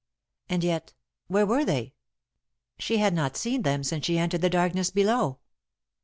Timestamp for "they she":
1.63-2.97